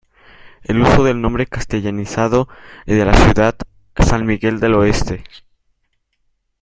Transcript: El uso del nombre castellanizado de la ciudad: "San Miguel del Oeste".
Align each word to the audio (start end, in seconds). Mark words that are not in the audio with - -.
El 0.63 0.81
uso 0.81 1.03
del 1.03 1.21
nombre 1.21 1.45
castellanizado 1.45 2.47
de 2.87 3.05
la 3.05 3.13
ciudad: 3.13 3.55
"San 3.95 4.25
Miguel 4.25 4.59
del 4.59 4.73
Oeste". 4.73 5.23